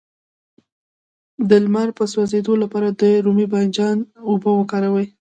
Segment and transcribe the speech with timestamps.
[1.49, 3.97] د لمر د سوځیدو لپاره د رومي بانجان
[4.29, 5.07] اوبه وکاروئ